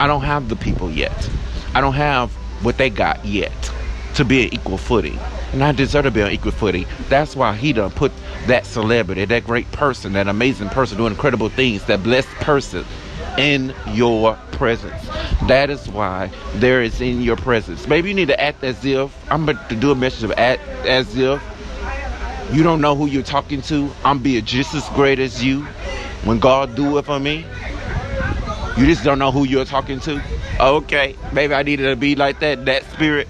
I 0.00 0.06
don't 0.06 0.22
have 0.22 0.48
the 0.48 0.56
people 0.56 0.90
yet. 0.90 1.30
I 1.74 1.80
don't 1.80 1.94
have 1.94 2.32
what 2.62 2.78
they 2.78 2.90
got 2.90 3.24
yet 3.24 3.52
to 4.14 4.24
be 4.24 4.44
an 4.44 4.54
equal 4.54 4.78
footing. 4.78 5.18
And 5.52 5.62
I 5.62 5.72
deserve 5.72 6.04
to 6.04 6.10
be 6.10 6.22
on 6.22 6.30
equal 6.30 6.52
footing. 6.52 6.86
That's 7.08 7.36
why 7.36 7.54
he 7.54 7.72
done 7.72 7.90
put 7.90 8.12
that 8.46 8.66
celebrity, 8.66 9.24
that 9.24 9.44
great 9.44 9.70
person, 9.72 10.12
that 10.14 10.28
amazing 10.28 10.68
person 10.70 10.96
doing 10.96 11.12
incredible 11.12 11.48
things, 11.48 11.84
that 11.84 12.02
blessed 12.02 12.28
person 12.36 12.84
in 13.36 13.74
your 13.92 14.36
presence. 14.52 15.00
That 15.46 15.70
is 15.70 15.88
why 15.88 16.30
there 16.54 16.82
is 16.82 17.00
in 17.00 17.22
your 17.22 17.36
presence. 17.36 17.86
Maybe 17.86 18.08
you 18.08 18.14
need 18.14 18.28
to 18.28 18.40
act 18.40 18.64
as 18.64 18.84
if 18.84 19.14
I'm 19.30 19.48
about 19.48 19.68
to 19.70 19.76
do 19.76 19.90
a 19.90 19.94
message 19.94 20.24
of 20.24 20.32
act 20.32 20.62
as 20.86 21.16
if 21.16 21.42
you 22.52 22.62
don't 22.62 22.80
know 22.80 22.96
who 22.96 23.06
you're 23.06 23.22
talking 23.22 23.62
to. 23.62 23.90
I'm 24.04 24.20
being 24.20 24.44
just 24.44 24.74
as 24.74 24.88
great 24.90 25.18
as 25.18 25.44
you. 25.44 25.62
When 26.24 26.40
God 26.40 26.74
do 26.74 26.98
it 26.98 27.04
for 27.04 27.20
me, 27.20 27.46
you 28.76 28.86
just 28.86 29.04
don't 29.04 29.18
know 29.18 29.30
who 29.30 29.44
you're 29.44 29.64
talking 29.64 30.00
to. 30.00 30.22
Okay, 30.58 31.16
maybe 31.32 31.54
I 31.54 31.62
needed 31.62 31.88
to 31.90 31.96
be 31.96 32.16
like 32.16 32.40
that, 32.40 32.64
that 32.64 32.84
spirit. 32.92 33.28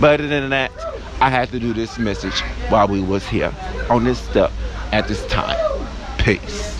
But 0.00 0.20
other 0.20 0.28
than 0.28 0.50
that, 0.50 0.72
I 1.20 1.30
had 1.30 1.50
to 1.50 1.60
do 1.60 1.72
this 1.72 1.98
message 1.98 2.40
while 2.68 2.88
we 2.88 3.00
was 3.00 3.26
here 3.26 3.52
on 3.90 4.04
this 4.04 4.18
step 4.20 4.52
at 4.92 5.08
this 5.08 5.26
time. 5.26 5.58
Peace. 6.18 6.73